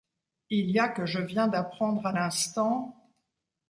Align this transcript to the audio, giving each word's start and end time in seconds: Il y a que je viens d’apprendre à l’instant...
Il 0.49 0.71
y 0.71 0.79
a 0.79 0.89
que 0.89 1.05
je 1.05 1.19
viens 1.19 1.47
d’apprendre 1.47 2.03
à 2.07 2.11
l’instant... 2.11 3.11